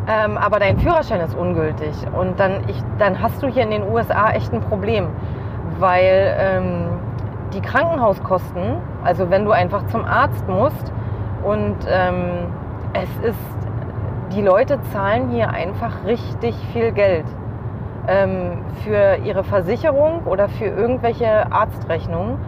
ähm, 0.06 0.36
aber 0.36 0.58
dein 0.58 0.78
Führerschein 0.78 1.20
ist 1.20 1.34
ungültig. 1.34 1.94
Und 2.18 2.38
dann, 2.38 2.64
ich, 2.68 2.82
dann 2.98 3.22
hast 3.22 3.42
du 3.42 3.46
hier 3.46 3.62
in 3.62 3.70
den 3.70 3.90
USA 3.90 4.30
echt 4.32 4.52
ein 4.52 4.60
Problem, 4.60 5.08
weil 5.78 6.36
ähm, 6.38 6.88
die 7.54 7.60
Krankenhauskosten, 7.60 8.76
also 9.02 9.30
wenn 9.30 9.44
du 9.44 9.52
einfach 9.52 9.86
zum 9.86 10.04
Arzt 10.04 10.46
musst, 10.48 10.92
und 11.42 11.76
ähm, 11.88 12.48
es 12.94 13.28
ist, 13.28 13.38
die 14.32 14.40
Leute 14.40 14.78
zahlen 14.92 15.28
hier 15.30 15.50
einfach 15.50 16.04
richtig 16.06 16.54
viel 16.72 16.90
Geld 16.92 17.26
ähm, 18.08 18.58
für 18.84 19.18
ihre 19.24 19.44
Versicherung 19.44 20.22
oder 20.26 20.48
für 20.48 20.66
irgendwelche 20.66 21.50
Arztrechnungen. 21.50 22.38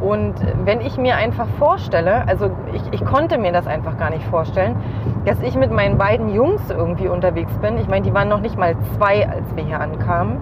Und 0.00 0.34
wenn 0.64 0.82
ich 0.82 0.98
mir 0.98 1.16
einfach 1.16 1.48
vorstelle, 1.58 2.28
also 2.28 2.50
ich, 2.74 2.82
ich, 2.92 3.04
konnte 3.04 3.38
mir 3.38 3.52
das 3.52 3.66
einfach 3.66 3.96
gar 3.96 4.10
nicht 4.10 4.24
vorstellen, 4.24 4.76
dass 5.24 5.40
ich 5.40 5.56
mit 5.56 5.70
meinen 5.70 5.96
beiden 5.96 6.34
Jungs 6.34 6.60
irgendwie 6.68 7.08
unterwegs 7.08 7.52
bin. 7.58 7.78
Ich 7.78 7.88
meine, 7.88 8.04
die 8.04 8.12
waren 8.12 8.28
noch 8.28 8.40
nicht 8.40 8.58
mal 8.58 8.76
zwei, 8.96 9.26
als 9.26 9.56
wir 9.56 9.64
hier 9.64 9.80
ankamen. 9.80 10.38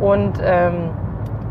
Und 0.00 0.40
ähm, 0.42 0.90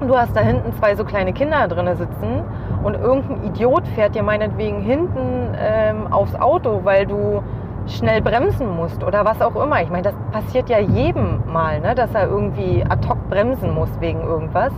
du 0.01 0.15
hast 0.15 0.35
da 0.35 0.41
hinten 0.41 0.73
zwei 0.73 0.95
so 0.95 1.03
kleine 1.03 1.33
Kinder 1.33 1.67
drin 1.67 1.95
sitzen 1.95 2.43
und 2.83 2.95
irgendein 2.95 3.43
Idiot 3.43 3.87
fährt 3.89 4.15
dir 4.15 4.23
meinetwegen 4.23 4.81
hinten 4.81 5.55
ähm, 5.59 6.11
aufs 6.11 6.35
Auto, 6.35 6.81
weil 6.83 7.05
du 7.05 7.43
schnell 7.87 8.21
bremsen 8.21 8.75
musst 8.75 9.03
oder 9.03 9.25
was 9.25 9.41
auch 9.41 9.55
immer. 9.55 9.81
Ich 9.81 9.89
meine, 9.89 10.03
das 10.03 10.15
passiert 10.31 10.69
ja 10.69 10.79
jedem 10.79 11.41
mal, 11.51 11.79
ne? 11.79 11.95
dass 11.95 12.13
er 12.13 12.27
irgendwie 12.27 12.83
ad 12.87 13.07
hoc 13.07 13.17
bremsen 13.29 13.73
muss 13.73 13.89
wegen 13.99 14.21
irgendwas. 14.21 14.73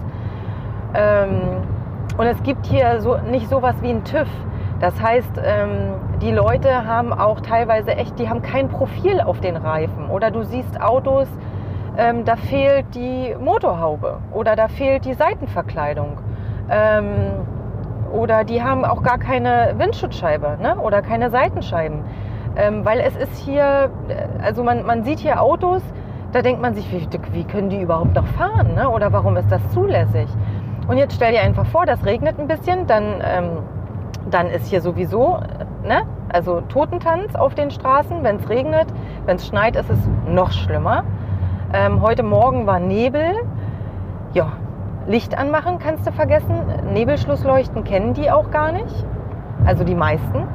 Ähm, 0.94 1.64
und 2.18 2.26
es 2.26 2.42
gibt 2.44 2.66
hier 2.66 3.02
so 3.02 3.18
nicht 3.18 3.50
sowas 3.50 3.76
wie 3.82 3.90
ein 3.90 4.04
TÜV. 4.04 4.28
Das 4.80 5.00
heißt, 5.02 5.42
ähm, 5.44 5.96
die 6.22 6.32
Leute 6.32 6.86
haben 6.86 7.12
auch 7.12 7.42
teilweise 7.42 7.96
echt, 7.96 8.18
die 8.18 8.30
haben 8.30 8.42
kein 8.42 8.70
Profil 8.70 9.20
auf 9.22 9.40
den 9.40 9.58
Reifen. 9.58 10.10
Oder 10.10 10.32
du 10.32 10.44
siehst 10.44 10.80
Autos, 10.82 11.28
ähm, 11.98 12.24
da 12.24 12.36
fehlt 12.38 12.96
die 12.96 13.36
Motorhaube 13.40 14.20
oder 14.32 14.56
da 14.56 14.68
fehlt 14.68 15.06
die 15.06 15.14
Seitenverkleidung. 15.14 16.20
Ähm, 16.70 17.32
oder 18.14 18.44
die 18.44 18.64
haben 18.64 18.86
auch 18.86 19.04
gar 19.04 19.18
keine 19.18 19.74
Windschutzscheibe 19.78 20.58
ne? 20.62 20.78
oder 20.78 21.02
keine 21.02 21.30
Seitenscheiben. 21.30 22.04
Ähm, 22.56 22.84
weil 22.86 23.00
es 23.00 23.16
ist 23.16 23.38
hier, 23.38 23.90
äh, 24.08 24.44
also 24.44 24.64
man, 24.64 24.86
man 24.86 25.04
sieht 25.04 25.20
hier 25.20 25.42
Autos, 25.42 25.82
da 26.32 26.42
denkt 26.42 26.62
man 26.62 26.76
sich, 26.76 26.92
wie, 26.92 27.08
wie 27.34 27.44
können 27.44 27.70
die 27.70 27.82
überhaupt 27.82 28.16
noch 28.16 28.28
fahren? 28.28 28.76
Ne? 28.76 28.90
Oder 28.90 29.12
warum 29.12 29.38
ist 29.38 29.52
das 29.52 29.62
zulässig? 29.72 30.28
Und 30.88 30.98
jetzt 30.98 31.16
stell 31.16 31.32
dir 31.32 31.42
einfach 31.42 31.66
vor, 31.68 31.86
das 31.86 32.06
regnet 32.06 32.40
ein 32.40 32.48
bisschen, 32.48 32.88
dann, 32.88 33.22
ähm, 33.24 33.50
dann 34.30 34.48
ist 34.48 34.68
hier 34.68 34.82
sowieso, 34.82 35.40
ne? 35.84 36.04
also 36.32 36.62
Totentanz 36.62 37.36
auf 37.36 37.56
den 37.56 37.72
Straßen, 37.72 38.24
wenn 38.24 38.38
es 38.38 38.50
regnet. 38.50 38.88
Wenn 39.26 39.38
es 39.38 39.48
schneit, 39.48 39.76
ist 39.76 39.90
es 39.90 40.00
noch 40.28 40.52
schlimmer. 40.52 41.04
Ähm, 41.74 42.02
heute 42.02 42.24
Morgen 42.24 42.66
war 42.66 42.80
Nebel. 42.80 43.36
Ja, 44.34 44.54
Licht 45.08 45.38
anmachen 45.38 45.80
kannst 45.80 46.06
du 46.06 46.12
vergessen. 46.12 46.56
Nebelschlussleuchten 46.94 47.84
kennen 47.84 48.14
die 48.14 48.30
auch 48.30 48.52
gar 48.52 48.72
nicht. 48.72 49.06
Also 49.66 49.84
die 49.84 49.96
meisten. 49.96 50.48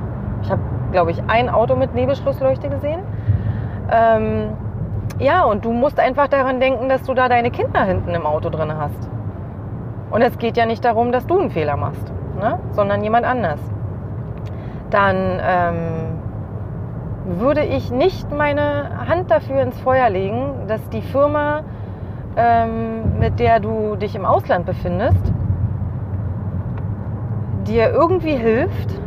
Ich 0.42 0.50
habe, 0.50 0.62
glaube 0.94 1.10
ich, 1.10 1.20
ein 1.26 1.50
Auto 1.50 1.74
mit 1.74 1.92
Nebelschlussleuchte 1.92 2.68
gesehen. 2.68 3.00
Ähm, 3.90 4.50
ja, 5.18 5.42
und 5.42 5.64
du 5.64 5.72
musst 5.72 5.98
einfach 5.98 6.28
daran 6.28 6.60
denken, 6.60 6.88
dass 6.88 7.02
du 7.02 7.14
da 7.14 7.28
deine 7.28 7.50
Kinder 7.50 7.82
hinten 7.84 8.14
im 8.14 8.24
Auto 8.26 8.48
drin 8.48 8.72
hast. 8.78 9.10
Und 10.12 10.22
es 10.22 10.38
geht 10.38 10.56
ja 10.56 10.66
nicht 10.66 10.84
darum, 10.84 11.10
dass 11.10 11.26
du 11.26 11.38
einen 11.38 11.50
Fehler 11.50 11.76
machst, 11.76 12.12
ne? 12.40 12.60
sondern 12.70 13.02
jemand 13.02 13.26
anders. 13.26 13.58
Dann 14.90 15.40
ähm, 15.42 17.40
würde 17.40 17.64
ich 17.64 17.90
nicht 17.90 18.30
meine 18.30 19.08
Hand 19.08 19.32
dafür 19.32 19.62
ins 19.62 19.78
Feuer 19.80 20.08
legen, 20.10 20.68
dass 20.68 20.88
die 20.90 21.02
Firma, 21.02 21.62
ähm, 22.36 23.18
mit 23.18 23.40
der 23.40 23.58
du 23.58 23.96
dich 23.96 24.14
im 24.14 24.24
Ausland 24.24 24.64
befindest, 24.64 25.32
dir 27.66 27.90
irgendwie 27.90 28.36
hilft 28.36 29.00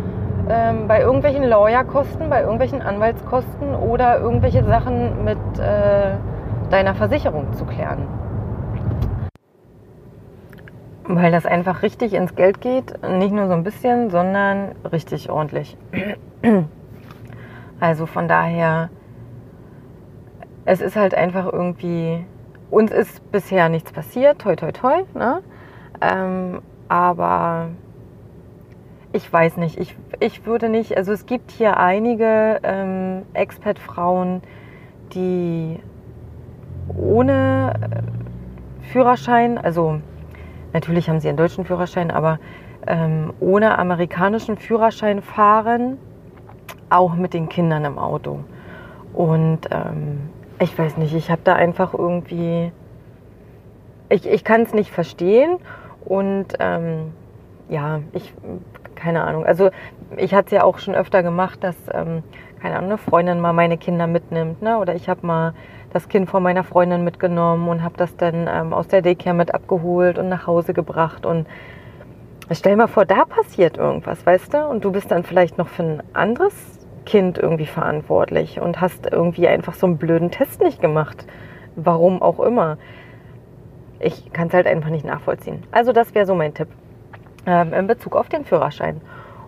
ähm, 0.50 0.88
bei 0.88 1.02
irgendwelchen 1.02 1.44
Lawyerkosten, 1.44 2.30
bei 2.30 2.42
irgendwelchen 2.42 2.82
Anwaltskosten 2.82 3.76
oder 3.76 4.20
irgendwelche 4.20 4.64
Sachen 4.64 5.24
mit 5.24 5.38
äh, 5.60 6.16
deiner 6.70 6.96
Versicherung 6.96 7.54
zu 7.54 7.66
klären. 7.66 8.08
Weil 11.04 11.32
das 11.32 11.46
einfach 11.46 11.84
richtig 11.84 12.14
ins 12.14 12.36
Geld 12.36 12.60
geht, 12.60 13.02
nicht 13.02 13.32
nur 13.32 13.48
so 13.48 13.54
ein 13.54 13.64
bisschen, 13.64 14.10
sondern 14.10 14.74
richtig 14.92 15.30
ordentlich. 15.30 15.78
Also 17.80 18.08
von 18.08 18.28
daher, 18.28 18.90
es 20.66 20.82
ist 20.82 20.96
halt 20.96 21.14
einfach 21.14 21.46
irgendwie, 21.46 22.26
uns 22.72 22.92
ist 22.92 23.32
bisher 23.32 23.70
nichts 23.70 23.92
passiert, 23.92 24.40
toi 24.40 24.56
toi 24.56 24.72
toi, 24.72 25.04
ne? 25.14 25.44
Ähm, 26.02 26.64
aber 26.88 27.68
ich 29.14 29.32
weiß 29.32 29.58
nicht, 29.58 29.80
ich, 29.80 29.96
ich 30.20 30.46
würde 30.46 30.70
nicht, 30.70 30.98
also 30.98 31.12
es 31.12 31.26
gibt 31.26 31.52
hier 31.52 31.78
einige 31.78 32.60
ähm, 32.64 33.24
Expat-Frauen, 33.34 34.42
die 35.14 35.80
ohne 36.96 37.74
äh, 37.82 38.88
Führerschein, 38.92 39.58
also 39.58 40.02
natürlich 40.74 41.10
haben 41.10 41.20
sie 41.20 41.30
einen 41.30 41.38
deutschen 41.38 41.66
Führerschein, 41.66 42.12
aber 42.12 42.40
ähm, 42.86 43.34
ohne 43.40 43.78
amerikanischen 43.78 44.58
Führerschein 44.58 45.22
fahren 45.22 45.98
auch 46.90 47.16
mit 47.16 47.34
den 47.34 47.50
Kindern 47.50 47.86
im 47.86 47.98
Auto. 48.00 48.40
Und 49.14 49.62
ähm, 49.72 50.30
ich 50.60 50.78
weiß 50.78 50.98
nicht, 50.98 51.14
ich 51.14 51.30
habe 51.30 51.42
da 51.44 51.54
einfach 51.54 51.94
irgendwie, 51.94 52.72
ich, 54.10 54.28
ich 54.28 54.44
kann 54.44 54.62
es 54.62 54.74
nicht 54.74 54.92
verstehen 54.92 55.58
und 56.06 56.48
ähm, 56.60 57.12
ja, 57.70 58.00
ich, 58.14 58.34
keine 59.08 59.24
Ahnung. 59.24 59.46
Also 59.46 59.70
ich 60.18 60.34
hatte 60.34 60.48
es 60.48 60.52
ja 60.52 60.64
auch 60.66 60.80
schon 60.80 60.94
öfter 60.94 61.24
gemacht, 61.24 61.64
dass, 61.64 61.78
ähm, 61.94 62.24
keine 62.62 62.76
Ahnung, 62.76 62.90
eine 62.90 62.98
Freundin 62.98 63.40
mal 63.40 63.54
meine 63.54 63.78
Kinder 63.78 64.06
mitnimmt, 64.06 64.62
ne? 64.62 64.80
Oder 64.80 64.96
ich 64.96 65.08
habe 65.08 65.26
mal 65.26 65.54
das 65.94 66.10
Kind 66.10 66.30
von 66.30 66.44
meiner 66.44 66.66
Freundin 66.66 67.06
mitgenommen 67.06 67.70
und 67.70 67.84
habe 67.84 67.96
das 67.96 68.18
dann 68.18 68.50
ähm, 68.54 68.74
aus 68.74 68.90
der 68.90 69.02
Daycare 69.02 69.34
mit 69.34 69.54
abgeholt 69.54 70.20
und 70.20 70.28
nach 70.28 70.46
Hause 70.46 70.74
gebracht 70.74 71.26
und 71.26 71.48
Stell 72.50 72.74
dir 72.74 72.78
mal 72.78 72.88
vor, 72.88 73.04
da 73.04 73.26
passiert 73.26 73.76
irgendwas, 73.78 74.26
weißt 74.26 74.54
du? 74.54 74.68
Und 74.68 74.86
du 74.86 74.94
bist 74.94 75.12
dann 75.12 75.26
vielleicht 75.26 75.58
noch 75.58 75.68
für 75.68 75.84
ein 75.84 76.04
anderes 76.14 76.54
Kind 77.06 77.38
irgendwie 77.38 77.66
verantwortlich 77.66 78.62
und 78.62 78.80
hast 78.80 79.06
irgendwie 79.12 79.50
einfach 79.50 79.74
so 79.74 79.86
einen 79.86 79.98
blöden 79.98 80.32
Test 80.32 80.62
nicht 80.62 80.80
gemacht. 80.80 81.26
Warum 81.76 82.22
auch 82.22 82.40
immer. 82.40 82.78
Ich 84.00 84.32
kann 84.32 84.48
es 84.48 84.54
halt 84.54 84.66
einfach 84.66 84.90
nicht 84.90 85.04
nachvollziehen. 85.04 85.64
Also 85.72 85.92
das 85.92 86.16
wäre 86.16 86.26
so 86.26 86.36
mein 86.36 86.54
Tipp 86.54 86.70
ähm, 87.48 87.74
in 87.74 87.88
Bezug 87.88 88.16
auf 88.16 88.30
den 88.30 88.46
Führerschein. 88.46 89.02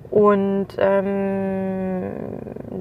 Und 0.10 0.70
ähm, 0.80 2.12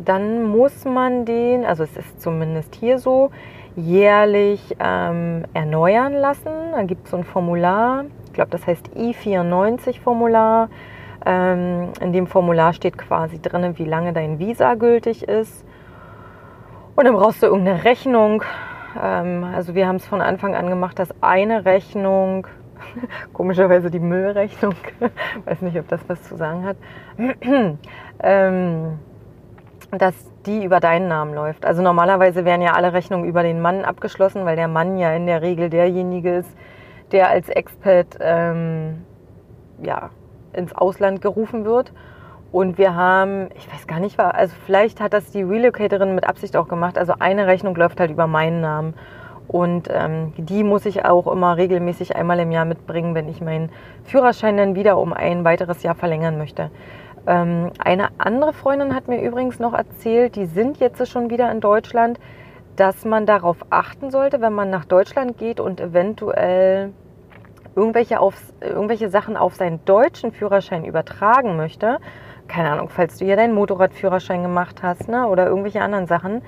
dann 0.05 0.45
muss 0.45 0.87
man 0.87 1.27
den, 1.27 1.67
also 1.67 1.85
es 1.85 1.95
ist 1.97 2.23
zumindest 2.23 2.75
hier 2.75 2.99
so, 2.99 3.31
jährlich 3.77 4.77
ähm, 4.81 5.45
erneuern 5.55 6.15
lassen. 6.15 6.73
Da 6.73 6.83
gibt 6.83 7.05
es 7.05 7.11
so 7.11 7.19
ein 7.19 7.25
Formular, 7.25 8.07
ich 8.27 8.33
glaube, 8.33 8.51
das 8.51 8.67
heißt 8.67 8.91
I94-Formular. 8.97 10.69
Ähm, 11.27 11.89
in 12.01 12.13
dem 12.13 12.27
Formular 12.27 12.73
steht 12.73 12.97
quasi 12.97 13.41
drin, 13.41 13.77
wie 13.77 13.85
lange 13.85 14.13
dein 14.13 14.39
Visa 14.39 14.75
gültig 14.75 15.29
ist. 15.29 15.65
Und 16.97 17.05
dann 17.05 17.15
brauchst 17.15 17.43
du 17.43 17.47
irgendeine 17.47 17.85
Rechnung. 17.85 18.43
Ähm, 19.01 19.45
also 19.45 19.75
wir 19.75 19.87
haben 19.87 19.97
es 19.97 20.07
von 20.07 20.21
Anfang 20.21 20.55
an 20.55 20.69
gemacht, 20.69 20.99
dass 20.99 21.11
eine 21.23 21.65
Rechnung, 21.65 22.47
komischerweise 23.33 23.91
die 23.91 24.01
Müllrechnung, 24.01 24.75
weiß 25.45 25.63
nicht, 25.63 25.79
ob 25.79 25.89
das 25.89 26.01
was 26.09 26.23
zu 26.23 26.37
sagen 26.37 26.65
hat, 26.65 26.77
ähm, 28.23 28.99
dass 29.91 30.15
die 30.45 30.65
über 30.65 30.81
deinen 30.81 31.09
Namen 31.09 31.35
läuft. 31.35 31.65
Also 31.65 31.83
normalerweise 31.83 32.45
wären 32.45 32.63
ja 32.63 32.73
alle 32.73 32.93
Rechnungen 32.93 33.27
über 33.27 33.43
den 33.43 33.61
Mann 33.61 33.85
abgeschlossen, 33.85 34.45
weil 34.45 34.57
der 34.57 34.69
Mann 34.69 34.99
ja 34.99 35.13
in 35.13 35.27
der 35.27 35.43
Regel 35.43 35.71
derjenige 35.71 36.37
ist, 36.37 36.51
der 37.13 37.29
als 37.29 37.49
Expat 37.49 38.19
ähm, 38.21 39.05
ja, 39.83 40.11
ins 40.53 40.75
Ausland 40.75 41.23
gerufen 41.23 41.65
wird. 41.65 41.93
Und 42.51 42.79
wir 42.79 42.95
haben, 42.95 43.49
ich 43.57 43.71
weiß 43.73 43.87
gar 43.87 44.01
nicht, 44.01 44.19
also 44.19 44.55
vielleicht 44.65 45.01
hat 45.01 45.13
das 45.13 45.31
die 45.31 45.43
Relocatorin 45.43 46.15
mit 46.15 46.27
Absicht 46.27 46.57
auch 46.57 46.69
gemacht. 46.69 46.97
Also 46.97 47.15
eine 47.19 47.47
Rechnung 47.47 47.75
läuft 47.75 48.01
halt 48.01 48.11
über 48.11 48.27
meinen 48.27 48.61
Namen. 48.61 48.95
Und 49.49 49.89
ähm, 49.91 50.35
die 50.37 50.63
muss 50.63 50.85
ich 50.85 51.05
auch 51.07 51.27
immer 51.27 51.57
regelmäßig 51.57 52.15
einmal 52.15 52.39
im 52.39 52.53
Jahr 52.53 52.67
mitbringen, 52.67 53.15
wenn 53.15 53.29
ich 53.29 53.41
meinen 53.41 53.71
Führerschein 54.05 54.59
dann 54.59 54.75
wieder 54.75 54.99
um 54.99 55.15
ein 55.15 55.43
weiteres 55.45 55.83
Jahr 55.83 55.95
verlängern 55.95 56.37
möchte. 56.37 56.71
Ähm, 57.27 57.71
eine 57.79 58.09
andere 58.19 58.53
Freundin 58.53 58.95
hat 58.95 59.09
mir 59.09 59.23
übrigens 59.23 59.59
noch 59.59 59.73
erzählt, 59.73 60.37
die 60.37 60.47
sind 60.47 60.79
jetzt 60.79 61.07
schon 61.09 61.31
wieder 61.31 61.51
in 61.51 61.61
Deutschland, 61.61 62.21
dass 62.77 63.05
man 63.05 63.27
darauf 63.27 63.57
achten 63.71 64.11
sollte, 64.11 64.41
wenn 64.41 64.53
man 64.53 64.71
nach 64.71 64.85
Deutschland 64.85 65.39
geht 65.39 65.61
und 65.61 65.81
eventuell 65.81 66.93
irgendwelche, 67.75 68.21
aufs, 68.21 68.55
irgendwelche 68.61 69.09
Sachen 69.09 69.37
auf 69.37 69.55
seinen 69.55 69.85
deutschen 69.85 70.33
Führerschein 70.33 70.85
übertragen 70.85 71.57
möchte, 71.57 71.99
keine 72.49 72.71
Ahnung, 72.71 72.89
falls 72.89 73.19
du 73.19 73.25
hier 73.25 73.37
deinen 73.37 73.55
Motorradführerschein 73.55 74.43
gemacht 74.43 74.83
hast 74.83 75.09
ne, 75.09 75.27
oder 75.27 75.47
irgendwelche 75.47 75.83
anderen 75.83 76.07
Sachen, 76.07 76.43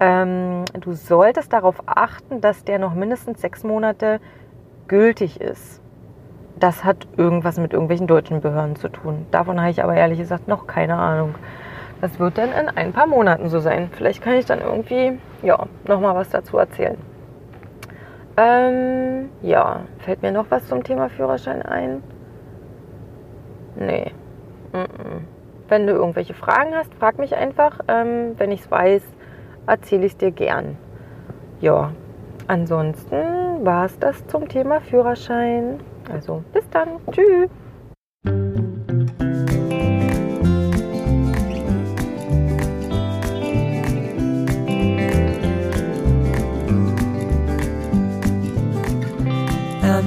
ähm, 0.00 0.64
du 0.80 0.92
solltest 0.92 1.52
darauf 1.52 1.82
achten, 1.86 2.40
dass 2.40 2.64
der 2.64 2.78
noch 2.78 2.94
mindestens 2.94 3.40
sechs 3.40 3.64
Monate 3.64 4.20
gültig 4.88 5.40
ist. 5.40 5.80
Das 6.58 6.84
hat 6.84 7.06
irgendwas 7.16 7.58
mit 7.58 7.72
irgendwelchen 7.72 8.06
deutschen 8.06 8.40
Behörden 8.40 8.76
zu 8.76 8.88
tun. 8.88 9.26
Davon 9.30 9.60
habe 9.60 9.70
ich 9.70 9.82
aber 9.82 9.94
ehrlich 9.94 10.18
gesagt 10.18 10.48
noch 10.48 10.66
keine 10.66 10.94
Ahnung. 10.94 11.34
Das 12.00 12.18
wird 12.18 12.38
dann 12.38 12.50
in 12.50 12.68
ein 12.68 12.92
paar 12.92 13.06
Monaten 13.06 13.48
so 13.48 13.60
sein. 13.60 13.90
Vielleicht 13.92 14.22
kann 14.22 14.34
ich 14.34 14.46
dann 14.46 14.60
irgendwie 14.60 15.18
ja, 15.42 15.66
nochmal 15.86 16.14
was 16.14 16.30
dazu 16.30 16.58
erzählen. 16.58 16.96
Ähm, 18.36 19.28
ja, 19.42 19.80
fällt 19.98 20.22
mir 20.22 20.32
noch 20.32 20.46
was 20.50 20.66
zum 20.66 20.82
Thema 20.82 21.08
Führerschein 21.10 21.62
ein? 21.62 22.02
Nee. 23.76 24.12
Mm 24.72 24.76
-mm. 24.76 25.20
Wenn 25.68 25.86
du 25.86 25.92
irgendwelche 25.92 26.34
Fragen 26.34 26.74
hast, 26.74 26.92
frag 26.94 27.18
mich 27.18 27.36
einfach. 27.36 27.80
Ähm, 27.88 28.34
wenn 28.38 28.50
ich 28.50 28.60
es 28.60 28.70
weiß, 28.70 29.02
erzähle 29.66 30.06
ich 30.06 30.16
dir 30.16 30.30
gern. 30.30 30.76
Ja, 31.60 31.92
ansonsten 32.46 33.64
war 33.64 33.86
es 33.86 33.98
das 33.98 34.26
zum 34.26 34.48
Thema 34.48 34.80
Führerschein. 34.80 35.80
Also 36.10 36.42
bis 36.52 36.68
dann. 36.70 36.88
Tschüss. 37.10 37.48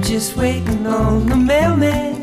Just 0.02 0.36
waiting 0.36 0.86
on 0.86 1.26
the 1.26 1.34
mailman. 1.34 2.14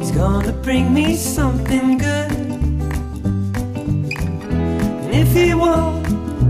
He's 0.00 0.10
gonna 0.10 0.52
bring 0.62 0.92
me 0.92 1.14
something 1.14 1.98
good. 1.98 2.23
If 5.16 5.32
he 5.32 5.54
won't, 5.54 6.04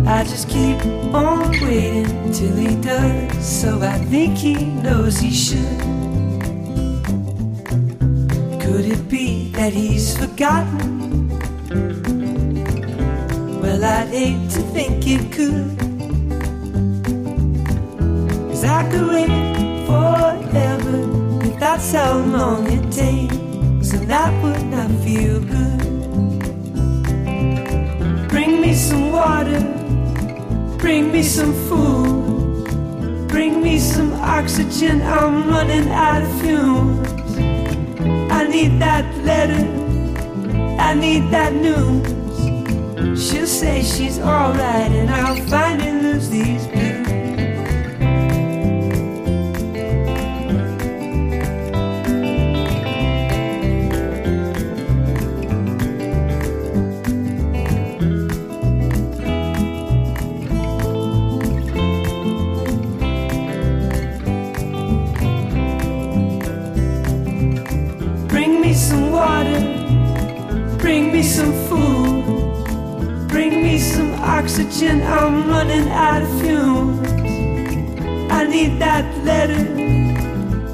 I 0.08 0.24
just 0.24 0.48
keep 0.48 0.82
on 1.14 1.50
waiting 1.60 2.32
till 2.32 2.56
he 2.56 2.74
does. 2.76 3.46
So 3.46 3.78
I 3.82 3.98
think 3.98 4.38
he 4.38 4.54
knows 4.54 5.18
he 5.18 5.30
should. 5.30 5.80
Could 8.62 8.86
it 8.86 9.06
be 9.06 9.50
that 9.50 9.74
he's 9.74 10.16
forgotten? 10.16 11.28
Well, 13.60 13.84
I'd 13.84 14.08
hate 14.08 14.50
to 14.52 14.60
think 14.72 15.06
it 15.08 15.30
could. 15.30 15.78
Cause 18.48 18.64
I 18.64 18.90
could 18.90 19.08
wait 19.08 19.86
forever 19.86 21.46
if 21.46 21.60
that's 21.60 21.92
how 21.92 22.16
long 22.16 22.66
it 22.72 22.90
takes. 22.90 23.92
And 23.92 24.08
that 24.08 24.32
would 24.42 24.64
not 24.68 24.90
feel 25.04 25.40
good. 25.40 25.83
Me 28.74 28.80
some 28.80 29.12
water, 29.12 29.60
bring 30.78 31.12
me 31.12 31.22
some 31.22 31.54
food, 31.68 33.28
bring 33.28 33.62
me 33.62 33.78
some 33.78 34.12
oxygen. 34.14 35.00
I'm 35.00 35.48
running 35.48 35.88
out 35.92 36.22
of 36.24 36.40
fumes. 36.40 37.08
I 38.32 38.48
need 38.48 38.80
that 38.80 39.04
letter, 39.18 39.64
I 40.80 40.92
need 40.92 41.30
that 41.30 41.52
news. 41.54 42.02
She'll 43.22 43.46
say 43.46 43.84
she's 43.84 44.18
alright, 44.18 44.83
oxygen. 74.74 75.02
I'm 75.02 75.48
running 75.48 75.88
out 75.90 76.22
of 76.22 76.40
fumes. 76.40 77.08
I 78.30 78.44
need 78.44 78.80
that 78.80 79.04
letter, 79.24 79.62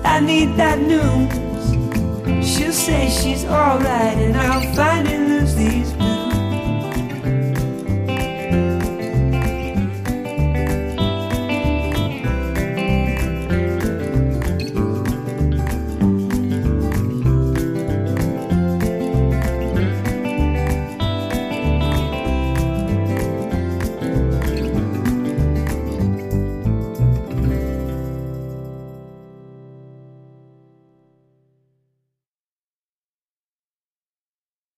I 0.05 0.21
need 0.21 0.57
that 0.57 0.79
news. 0.79 1.31
She'll 2.47 2.73
say 2.73 3.11
she's 3.11 3.45
alright, 3.45 4.17
and 4.17 4.37
I'll 4.37 4.75
find 4.75 5.07
it 5.07 5.21